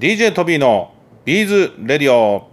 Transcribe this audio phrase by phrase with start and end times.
[0.00, 0.94] DJ トビーの
[1.26, 2.52] ビーズレディオ。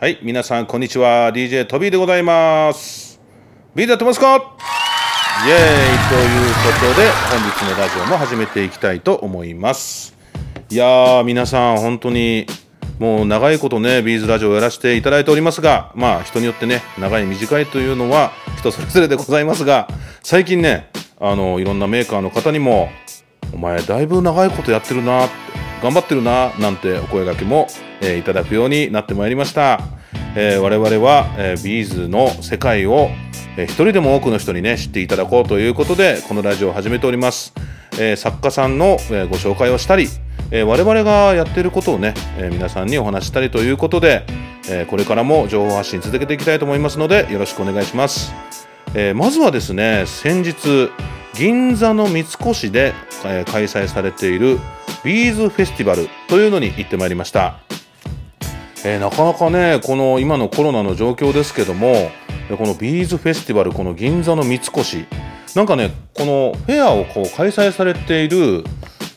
[0.00, 1.30] はい皆さんこんにちは。
[1.32, 3.20] DJ トビーでございます。
[3.76, 4.26] ビーズやってますか？
[4.26, 4.48] イエーイ。
[6.08, 10.16] ということで本日のラジオも始めていきたいと思います。
[10.68, 12.48] いやー皆さん本当に
[12.98, 19.86] もう長いことねビーズラジオをやらせていただいておりますがまあ人によってね長い短いというのは人それぞれでございますが
[20.24, 20.90] 最近ね
[21.24, 22.90] あのいろんなメーカーの方にも
[23.54, 25.28] 「お前だいぶ長いことやってるな」
[25.80, 27.68] 頑張ってるな」なんてお声がけも、
[28.00, 29.80] えー、いただくようになってまいりました、
[30.34, 33.08] えー、我々は、えー、ビーズの世界を、
[33.56, 37.54] えー、一人でも多くの人にね知っていただこうということでこのラジオを始めております、
[38.00, 40.08] えー、作家さんの、えー、ご紹介をしたり、
[40.50, 44.24] えー、我々がやってることをね、えー、皆さんにお話したりということで、
[44.68, 48.61] え、これからも情報発信続けていきたいと思いますのでよろしくお願いします。
[48.94, 50.90] えー、まずはですね先日
[51.34, 52.92] 銀座の三越で、
[53.24, 54.58] えー、開催されている
[55.02, 57.60] ビーズフェスティバルというのに行ってまいりました、
[58.84, 62.10] えー、なかなかねこの今のコロナの状況ですけども
[62.58, 65.06] このビーズフェスティバルこの銀座の三越
[65.56, 68.64] なんかねこのフェアをこう開催されている、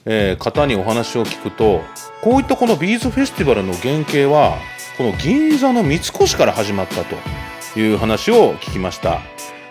[0.06, 1.82] え、方にお話を聞くと
[2.22, 4.58] こういったこのビーズフェスティバルの原型は
[4.98, 9.20] この銀座の三越から始まったという話を聞きました。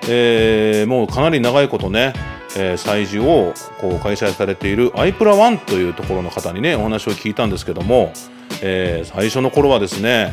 [0.08, 2.12] えー、もうかなり長いことね、
[2.56, 8.12] えー、催事をこう開催されているアイプラワンというところの方にねお話を聞いたんですけども、
[8.62, 10.32] えー、最初の頃はですね、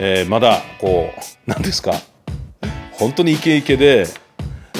[0.00, 1.92] えー、まだこう何ですか
[2.92, 4.06] 本当にイケイケで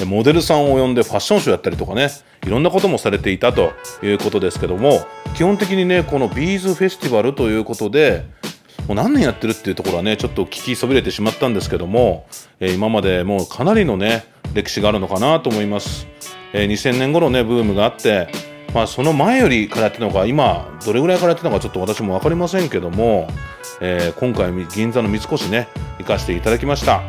[0.05, 2.09] モデルさんを呼んでファッションショーやったりとかね
[2.45, 3.71] いろんなこともされていたと
[4.01, 5.05] いうことですけども
[5.35, 8.25] 基本的にねこのビーズフェスティバルということで
[8.87, 12.27] もう何年やってるっていうところはねちょっと聞きそびれてしまったんですけども、
[12.59, 16.07] え、今までもうかなりのね歴史があるのかなと思います、
[16.53, 18.27] えー、2000年頃ねブームがあって
[18.73, 23.27] まあその前よりからやってたのか今どれぐらいからやってたのかちょっと私も分かりませんけども、
[23.81, 25.67] えー、今回銀座の三越ね
[25.99, 27.01] 行かせていただきました。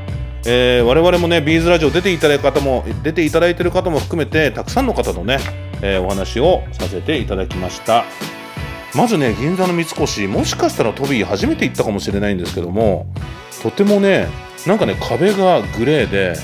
[0.47, 5.39] えー、我々もねビーズラジオ出ていただいた方も出ていただいてる方も含めてたくさんの方のね、
[5.81, 8.05] えー、お話をさせていただきました。
[8.95, 13.07] まずね銀座の三越もしかしたらトビー初めて行ったかもしれないんですけども
[13.63, 14.29] とてもね
[14.67, 16.37] なんかね壁がグレーで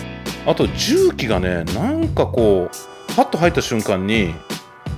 [0.50, 4.34] あと重機がねなんかこうパッと入った瞬間に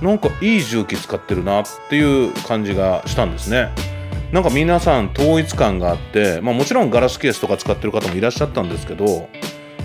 [0.01, 3.69] なんかいい重機使ってるなっていう感じがしたんですね。
[4.31, 9.29] なんか皆さん統一感があって、まあ、もちろんガラスケースとか使ってる方もいらっしゃったんですけど、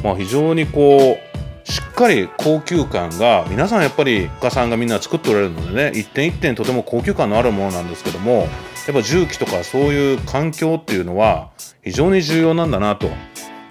[0.02, 1.18] まあ、非常にこ
[1.66, 8.48] うしっかり高級感が皆さんやっぱり家さんがみんな作っておられるのでね一点一点とても高級感のあるものなんですけどもやっ
[8.94, 11.50] ぱ重機とかそういう環境っていうのは
[11.82, 13.10] 非常に重要なんだなと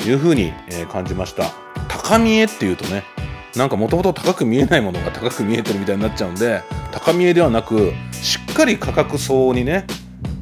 [0.09, 0.53] いうふうに
[0.91, 1.51] 感じました。
[1.87, 3.03] 高見えっていうとね
[3.55, 9.85] なんかもともと高く見えないものが高く見えてるみたいになっちゃうんで高見えではなくしっかり価格層にね、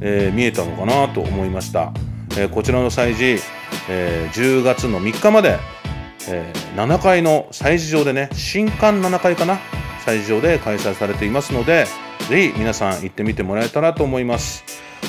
[0.00, 1.92] えー、見えたのかなと思いました、
[2.32, 3.42] えー、こちらの催事、
[3.88, 5.58] えー、10月の3日まで
[6.28, 9.60] え、7階の催事場でね新館7階かな
[10.04, 11.86] 催事場で開催されていますので
[12.28, 14.64] ぜひ皆さん行ってみてもらえたらと思います。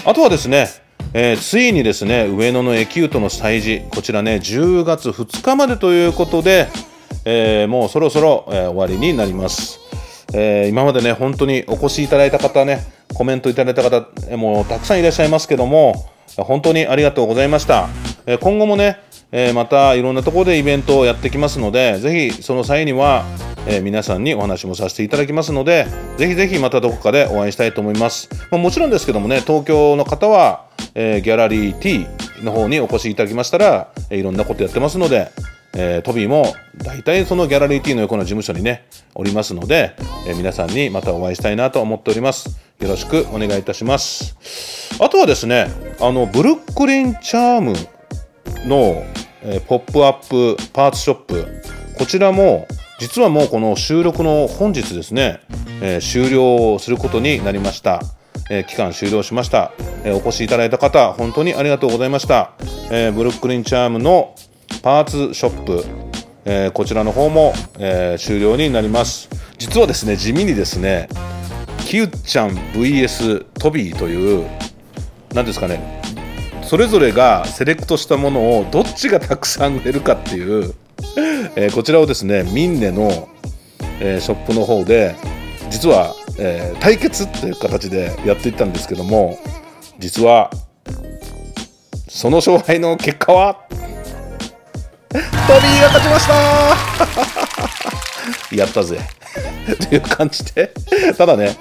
[0.05, 0.67] あとはですね、
[1.13, 6.67] えー、ついにですね上野のエキュートの催事こちらね10月2日までということで、
[7.25, 9.79] えー、もうそろそろ、え終わりになります。
[10.33, 17.87] え今までね本当にお越しいただいた方ねコメントいただいた方もうたくさんいらっしゃいますけども本当にありがとうございました、
[18.25, 18.99] え今後もね
[19.31, 23.25] えー、またいろんなところでイベントをやってきますのでぜひその際には、
[23.67, 25.85] えー、皆さんにお話もさせていただきますので
[26.17, 30.66] ぜひぜひまたどこかでお会いしたいと思います、まあ、もちろんですけどもね東京の方は、
[30.99, 32.07] えー、ギャラリー T
[32.43, 35.31] の方にお越しいただきましたら、えー、いろんなことやってますので
[35.79, 39.95] えー、トビーも大体そのギャラリー T の横の事務所にねおりますので、
[40.27, 42.57] えー、皆さんにまたお会いしたいなと思っております。
[42.79, 44.35] よろしくお願いいたします。
[44.99, 45.67] あとはですね
[45.99, 47.73] あのブルックリンチャーム
[48.67, 49.03] の
[49.43, 51.45] えポップアップパーツショップ
[51.97, 52.67] こちらも
[52.99, 55.41] 実はもうこの収録の本日ですね、
[55.81, 58.01] え、終了することになりました、
[58.49, 59.73] えー、期間終了しました、
[60.03, 62.53] えー、お越しいただいた方本当にありがとうございました、
[62.91, 64.35] えブルックリンチャームの
[64.81, 65.85] パーツショップ、
[66.45, 69.29] えこちらの方も、え終了になります。
[69.57, 71.09] 実はですね地味にですね
[71.79, 74.47] キューちゃん VS トビーという
[75.33, 76.01] 何ですかね
[76.63, 80.73] それぞれがセレクトしたものをどっちがたくさん売れるかっていう、
[81.55, 83.29] え、こちらをですねミンネの、
[84.01, 85.15] え、ショップの方で
[85.69, 89.37] 実は、えー、対決っていう形でやっていったんですけども
[89.99, 90.49] 実は
[92.07, 93.67] その勝敗の結果は
[95.09, 96.37] トビーが勝ちました!
[98.55, 98.99] やったぜ。
[99.89, 100.71] という感じで。
[101.17, 101.57] ただね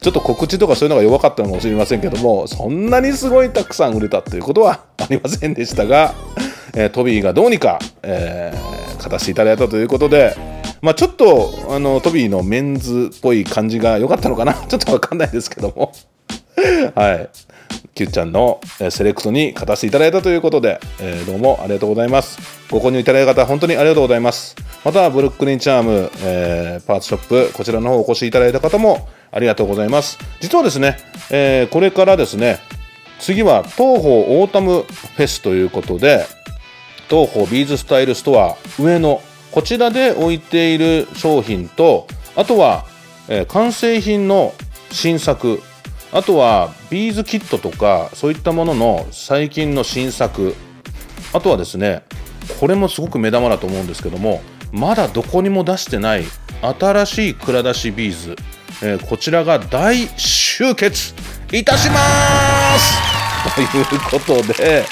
[0.00, 6.12] ちょっと告知とかそういうのが弱かったのかもしれませんけどもそんなにすごいたくさん売れたということはありませんでしたが、
[6.74, 10.36] えー、トビーがどうにか、えー、勝たせていただいたということで
[10.82, 14.52] まあ、ちょっとあのトビーのメンズっぽい感じが良かったのかな？
[14.68, 15.92] ちょっとわかんないですけども
[16.94, 17.30] はい。
[17.94, 22.38] キュッちゃんのセレクトに勝たせていただいたということで、えー、どうもありがとうございます。
[22.70, 24.56] ご購入いただいた方、本当にありがとうございます。
[24.84, 30.18] また、ブルックリンチャーム、えー、パーツショップ、こちらの方お越しいただいた方もありがとうございます。
[30.40, 30.96] 実はですね、
[31.30, 32.58] えー、これからですね、
[33.18, 34.84] 次はトーホーオータム
[35.16, 36.24] フェスということで、
[37.10, 39.20] トーホービーズスタイルストア上野、
[39.52, 42.86] こちらで置いている商品と、あとは、
[43.28, 44.54] えー、完成品の
[44.90, 45.62] 新作、
[46.12, 50.54] あとはビーズキットとかそういったものの最近の新作
[51.32, 52.02] あとはですね
[52.60, 56.24] これもすごく目玉だと思うんですけどもまだどこにも出してない
[56.78, 58.36] 新しい蔵出しビーズ、
[58.82, 61.14] えー、こちらが大集結
[61.50, 61.96] いたしま
[62.78, 64.84] すということで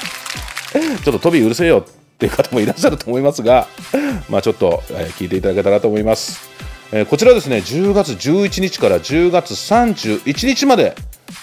[1.03, 1.85] ちょっとトビーうるせえよ。
[2.21, 3.67] っていう方もいらっしゃると思いますが
[4.29, 6.51] まあちょっと、え、聞いていただけたらと思います、
[6.91, 10.95] え、こちらですね10月11日から10月31日まで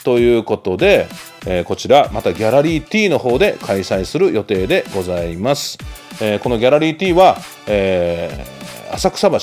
[0.05, 1.09] ということで、
[1.47, 5.79] え、こちらまたギャラリー T の方で開催する予定でございます、
[6.21, 8.47] え、このギャラリー T は、え、
[8.93, 9.39] 浅草橋、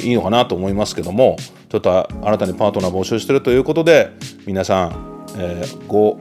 [0.04, 1.38] いいのかなと思いますけども
[1.72, 4.12] ちょっと新たにパートナー募集してるということで
[4.46, 6.20] 皆さん、えー、ご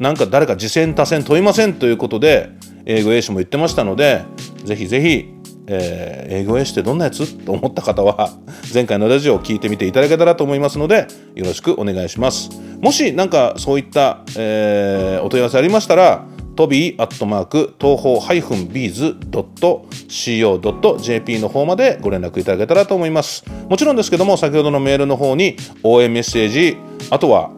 [0.00, 2.50] なんか誰か次戦多戦問いませんということで
[2.84, 4.24] 営業 A 氏も言ってましたので
[4.64, 5.32] ぜひぜひ、
[5.68, 7.32] えー、営業 A 氏ってどんなやつ？
[7.44, 8.30] と思った方は
[8.74, 11.06] 前回のラジオを聞いてみていただけたらと思いますので
[11.36, 12.50] よろしくお願いします。
[12.80, 19.16] もし何かそういった、えー、お問い合わせありましたらトビーアットマークトーホーハイフンビーズ。
[19.30, 20.98] co。
[20.98, 26.76] jp の方までご連絡いただけたらと思いますもちろんですけども先ほどのメールの方に応援メッセージ
[27.10, 27.50] あとは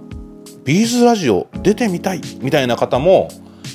[0.64, 3.28] ビーズラジオ出てみたいみたいな方も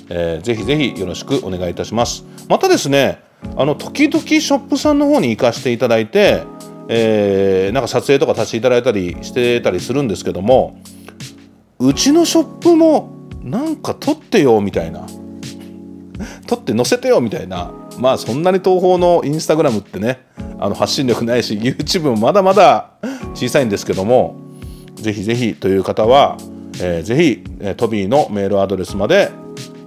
[0.10, 3.24] えー、ぜひぜひよろしくお願いいたしますまたですね
[3.56, 6.44] あの時々ショップさんの方に行かせていただいて、
[6.89, 10.81] えー、なんか撮影とかさせていただいたりしてたりするんですけども
[11.80, 15.06] うちのショップもなんか撮ってよみたいな。
[16.47, 17.71] 撮って載せてよみたいな。
[17.97, 20.25] まあそんなに東宝のインスタグラムってね
[20.59, 22.91] あの発信力ないし YouTube もまだまだ
[23.33, 24.36] 小さいんですけども
[24.95, 26.38] ぜひぜひという方は、
[26.81, 29.31] えー、ぜひ、トビーのメールアドレスまで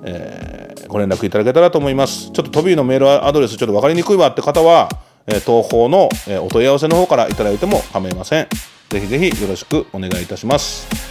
[0.04, 2.30] えー、ご連絡いただけたらと思います。
[2.32, 4.88] ちょっとトビーのメールアドレスちょっと分かりにくいわって方は、
[5.26, 6.08] え、東方の、
[6.42, 8.48] お問い合わせの方からいただいても構いません。
[8.90, 11.01] ぜひぜひよろしくお願いいたします。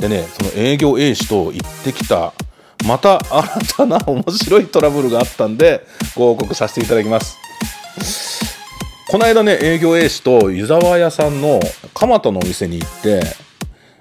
[0.00, 2.32] でねその営業 A 氏と行ってきた
[2.86, 7.38] また新たな面白いトラブルがあったんでご報告させていただきます。
[9.10, 11.60] この間ね営業 A 氏と湯沢屋さんの
[11.94, 13.22] 蒲田のお店に行って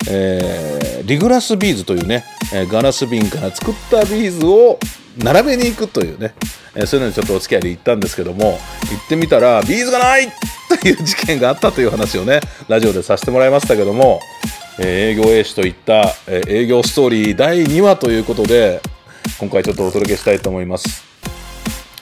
[0.07, 4.79] えー、リグラスビーズというね、えー、ガラス瓶から作ったビーズを
[5.17, 6.33] 並べに行くというね、
[6.73, 8.59] えー、そういうのにちょっとお付き合いで行ったんですけども行っ
[9.07, 10.29] てみたらビーズがない
[10.81, 14.21] という事件があったという話をねラジオでさせてもらいましたけども、
[14.81, 18.81] え営業 A 氏といった、え営業ストーリー第2話ということで
[19.37, 21.03] 今回ちょっとお届けしたいと思います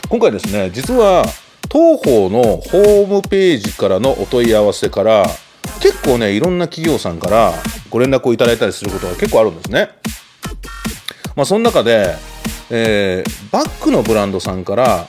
[0.09, 1.25] 今回ですね実は
[1.69, 5.25] 当方のホームページからのお問い合わせから
[5.81, 7.53] 結構ねいろんな企業さんから
[7.89, 9.89] ご連絡をいただいたりすることが結構あるんですね。
[11.35, 12.15] まあその中で、
[12.69, 15.07] えー、バッグのブランドさんから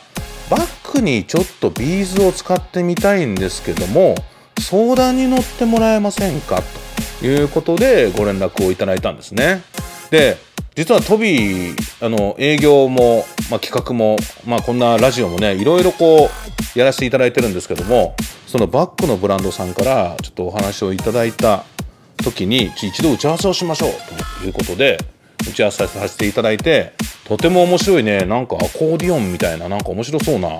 [0.50, 4.14] バッグにちょっとビーズを使ってみたいんですけども
[4.60, 6.87] 相談に乗ってもらえませんかと
[7.22, 9.62] いうことでご連絡をいただいたんですね。
[10.10, 10.38] で
[10.74, 16.30] 実はトビーあの営業も、まあ、企画も、まあ、こんなラジオもねいろいろこ
[16.74, 18.14] うやらせていただいてるんですけども
[18.46, 21.64] そのバッグのブランドさんからちょっとお話をいただいた
[22.18, 23.90] 時に一度打ち合わせをしましょう
[24.40, 24.98] ということで
[25.48, 26.92] 打ち合わせさせていただいて
[27.24, 30.56] とても面白いねなんかアコーディオンみたいななんか面白そうな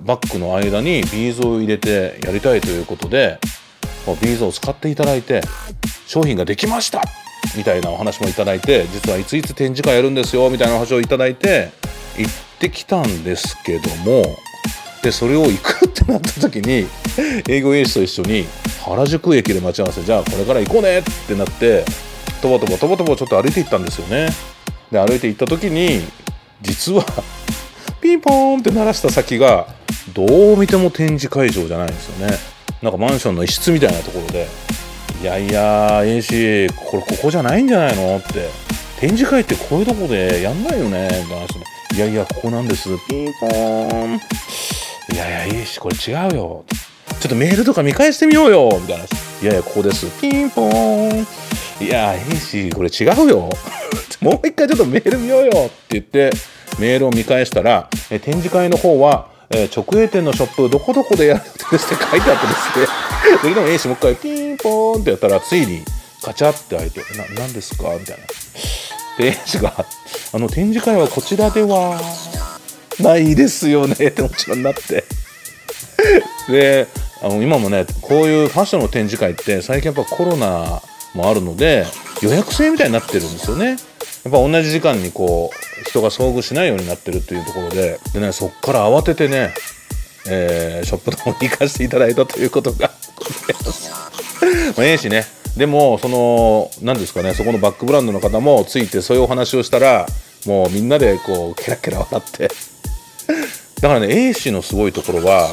[0.00, 3.38] バッグの間にビーズを入れてやりたいということで
[4.20, 5.42] ビーズを使っていただいて
[6.06, 7.02] 商品ができました
[7.56, 11.70] みたいなお話もいただいて実はいついつ展示会やるんですよみたいなお話をいただいて
[12.16, 14.24] 行ってきたんですけども
[15.02, 16.86] でそれを行くってなった時に
[17.48, 18.44] 営業エースと一緒に
[18.84, 21.84] 原宿駅で待ち合わせじゃあこれから行こうねってなって
[22.42, 24.28] とぼとぼとぼとぼちょっと歩いて行ったんですよね。
[24.90, 26.00] で歩いて行った時に
[26.62, 27.04] 実は
[28.00, 29.68] ピンポーンって鳴らした先が
[30.14, 32.59] どう見ても展示会場じゃないんですよね。
[32.82, 34.46] なんかマンションの一室みたいなところで
[35.22, 38.48] いやいや AC これここじゃないんじゃないのって
[38.98, 44.20] 展示会ってこういうとこでやんないよねみたいな話いやいやここなんですピンポーン
[45.12, 46.64] いやいや AC これ違うよ
[47.20, 49.42] ちょっとメールとか見返してみようよみたいな話。
[49.42, 50.06] いやいや、ここです。
[50.22, 51.26] ピンポーン。
[51.84, 53.50] いや、ええし、これ違うよ。
[54.22, 56.30] もう一回ちょっとメール見ようよって言って、
[56.78, 62.86] メールを見返したら、展示会の方は、えー、直営店のショップどこどこでやるって書いてあってですね。
[63.40, 65.82] そ れでもええし、もう一回ピンポーンってやったら、ついに
[66.22, 67.02] カチャって開いて、
[67.36, 68.24] 何ですかみたいな。
[69.18, 69.84] で、ええしが、
[70.32, 72.00] あの、展示会はこちらでは、
[73.00, 75.04] ないですよねってもちろんなって。
[76.48, 76.86] で、
[77.22, 80.80] あの今もねこういうファッションの展示会って最近やっぱコロナ
[81.14, 81.84] もあるので
[82.22, 83.66] 予約制みたいになってるんですよね。
[83.66, 83.76] やっ
[84.24, 89.52] ぱ同じ時間にこう人が遭遇しないようになってるっていうところででねそっから慌ててね、
[90.28, 92.90] えー、ショップの方に行かせていただいたということが
[94.76, 100.06] まあええしねでもその何ですかねそこのバックブランドの方もついてそういうお話をしたら
[100.46, 102.48] もうみんなでこうケラケラ笑って
[103.80, 105.48] だからね A 氏のすごいところは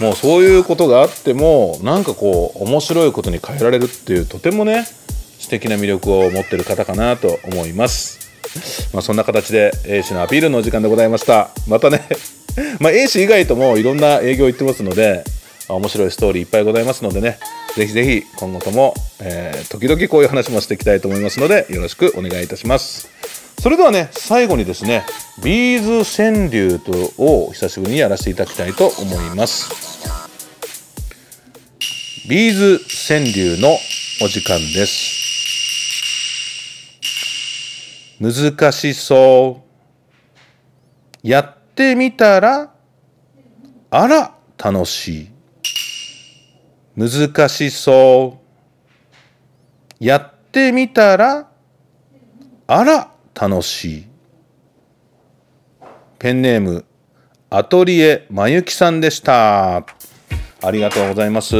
[0.00, 4.84] もうそういうことがあってもなんかこう面白いことに変えられるっていうとてもね
[5.38, 8.21] 素敵な魅力を持ってる方かなと思います。
[8.92, 11.50] まあ、そんな形で A 氏のアピールのお時間でございました。
[11.68, 12.02] またね
[12.80, 15.24] ま、A 氏以外ともいろんな営業行ってますので、
[15.68, 17.38] 面白いストーリーいっぱいございますのでね、
[17.76, 23.08] ぜひぜひ今後とも、えー、時々こういう話もしていきたいと思いますので、よろしくお願いいたします。
[23.60, 25.04] それではね、最後にですね、
[25.42, 29.70] ビーズ川柳とを久しぶりにやらせていただきたいと思います。
[32.28, 33.76] ビーズ川柳の
[34.20, 35.21] お時間です。
[38.22, 39.64] 難しそ
[41.24, 41.28] う。
[41.28, 42.72] やってみたら、
[43.90, 45.28] あら、楽しい。
[46.96, 48.38] 難しそ
[50.00, 50.04] う。
[50.04, 51.48] やってみたら、
[52.68, 54.06] あら、楽しい。
[56.20, 56.84] ペンネーム、
[57.50, 59.78] アトリエまゆきさんでした。
[59.78, 59.84] あ
[60.70, 61.56] りがとうございます。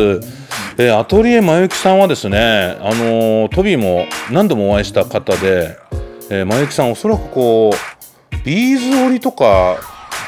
[0.79, 2.39] えー、アトリエまゆきさんはですね、
[2.81, 5.82] あのー、トビーも何度もお会いした方で、
[6.31, 9.79] えー、まゆきさんおそらくこうビーズ織りとか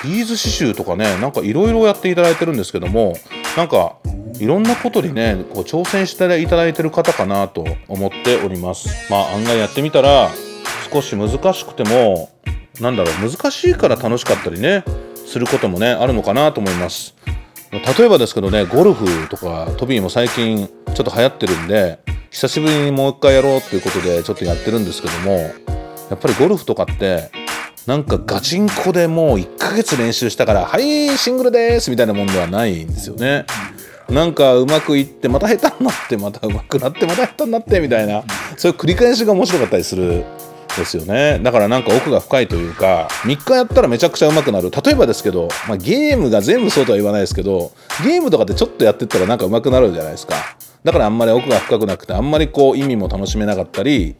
[0.04, 3.16] ビーズ刺繍とかねなんかいろいろやっていただいてるんですけども
[3.56, 3.96] なんか
[4.38, 9.10] いろんなことにねこう挑戦していただいてる方かなと思っております。
[9.10, 10.30] まあ案外やってみたら
[10.92, 12.30] 少し難しくても
[12.80, 14.84] なんだろう難しいから楽しかったりね
[15.26, 17.14] することもねあるのかなと思います。
[17.72, 21.98] 例えばですけどねゴルフとかトビーも最近ちょっと流行ってるんで
[22.30, 25.52] 久しぶりにもう一回やろうっていうことでちょっとやってるんですけども
[26.10, 27.30] やっぱりゴルフとかって
[27.86, 33.46] なんかガチンコでもう1ヶ月練習したから「はいシングルです」みたいなもんではないんですよね。
[34.08, 38.22] なんかうまくいってまた下手になってまたうまくなってまた下手になってみたいな。
[38.56, 40.24] そういう繰り返しが面白かったりする
[40.76, 41.38] ですよね。
[41.42, 44.70] だからなんか奥が深いというか3日やったらめちゃくちゃ上手くなる。
[44.70, 47.72] 例えばですけど、まあ、ゲームが全部そうとは言わないですけど
[48.04, 50.34] ゲームとかってちょっとやってったらなんか上手くなるじゃないですか。
[50.84, 54.16] だからあんまり奥が深くなくてあんまりこう意味も楽しめなかったり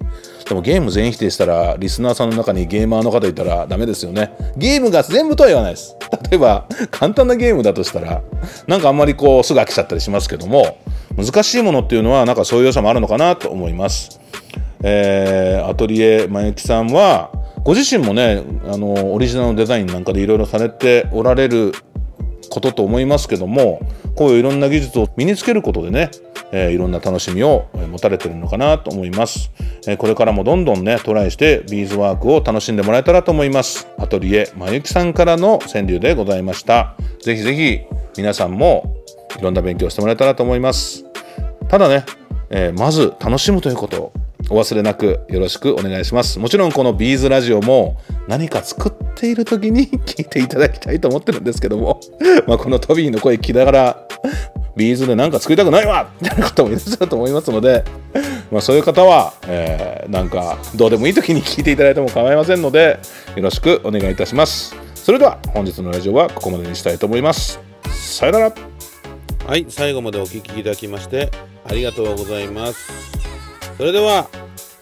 [0.49, 4.37] でもゲーム全否定したらリスナーさんの中にゲーマーの方いたらダメですよね。
[4.57, 5.97] ゲームが全部とは言わないです。
[6.31, 8.23] 例えば簡単なゲームだとしたら
[8.67, 10.79] なんかあんまりこうすぐ飽きちゃったりしますけども
[11.17, 14.21] 難しいものっていうのはなんかそういう良さもあるのかなと思います。
[14.83, 17.31] えー、アトリエまゆきさんは
[17.65, 21.73] ご自身もねあのオリジナルのデザインなんかでいろいろされておられる
[22.55, 23.81] ことと思いますけども
[24.15, 26.11] こういういろんな技術を身につけることでね、
[26.53, 29.51] えー、いろんな楽しみを持たれてるのかなと思います、
[29.89, 33.89] えー、これからもどんどんねトライしてビーズワークを楽しんでもらえたらと思います。
[33.99, 36.95] アトリエまゆきさんからの川柳でございました。
[37.21, 37.81] ぜひぜひ
[38.17, 38.95] 皆さんも
[39.37, 41.05] いろんな勉強してもらえたらと思います。
[41.69, 42.05] ただね、
[42.51, 44.13] えー、まず楽しむということを
[44.51, 46.39] お忘れなくよろしくお願いします。
[46.39, 47.97] もちろんこのビーズラジオも
[48.29, 52.01] 何か作ってている時に 聞いていただきたいと思ってるんですけども、
[52.47, 54.09] まあこのトビーの声聞きながら、
[54.77, 57.85] ビーズで何か作りたくないわみたいな方もいらっしゃると思いますので、
[58.51, 62.99] まあ、そういう方は、えー、なんかどうでもいい時に聞いていただいても構いませんので、
[63.37, 64.75] よろしくお願いいたします。
[64.95, 67.61] それでは本日のラジオはここまでにしたいと思います。
[67.91, 68.53] さよなら。
[69.47, 71.31] はい、最後までお聴きいただきまして
[71.65, 72.89] ありがとうございます。
[73.77, 74.29] それでは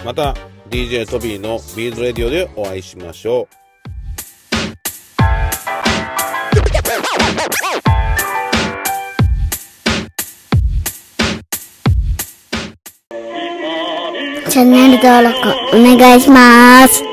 [0.04, 0.34] また
[0.70, 3.61] DJ トビーのビーズレディオでお会いしましょう
[14.52, 17.11] チャンネル登録お願いします。